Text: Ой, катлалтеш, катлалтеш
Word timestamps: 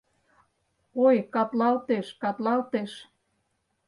Ой, 1.05 1.17
катлалтеш, 1.33 2.07
катлалтеш 2.21 2.91